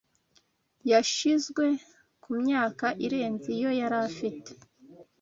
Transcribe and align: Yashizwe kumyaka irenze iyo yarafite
Yashizwe 0.91 1.65
kumyaka 2.23 2.87
irenze 3.05 3.47
iyo 3.57 3.71
yarafite 3.79 4.51